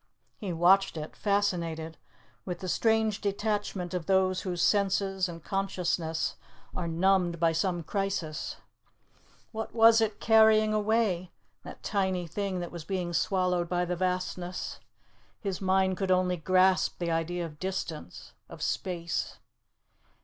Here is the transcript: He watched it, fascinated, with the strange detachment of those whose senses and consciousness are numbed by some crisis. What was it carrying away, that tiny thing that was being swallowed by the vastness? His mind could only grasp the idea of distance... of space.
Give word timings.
He 0.39 0.51
watched 0.51 0.97
it, 0.97 1.15
fascinated, 1.15 1.95
with 2.43 2.61
the 2.61 2.67
strange 2.67 3.21
detachment 3.21 3.93
of 3.93 4.07
those 4.07 4.41
whose 4.41 4.63
senses 4.63 5.29
and 5.29 5.43
consciousness 5.43 6.37
are 6.75 6.87
numbed 6.87 7.39
by 7.39 7.51
some 7.51 7.83
crisis. 7.83 8.55
What 9.51 9.75
was 9.75 10.01
it 10.01 10.19
carrying 10.19 10.73
away, 10.73 11.29
that 11.61 11.83
tiny 11.83 12.25
thing 12.25 12.61
that 12.61 12.71
was 12.71 12.83
being 12.83 13.13
swallowed 13.13 13.69
by 13.69 13.85
the 13.85 13.95
vastness? 13.95 14.79
His 15.39 15.61
mind 15.61 15.97
could 15.97 16.09
only 16.09 16.37
grasp 16.37 16.97
the 16.97 17.11
idea 17.11 17.45
of 17.45 17.59
distance... 17.59 18.33
of 18.49 18.63
space. 18.63 19.37